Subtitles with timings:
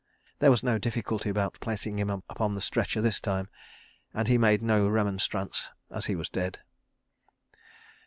[0.39, 3.49] There was no difficulty about placing him upon the stretcher this time,
[4.15, 6.57] and he made no remonstrance, as he was dead.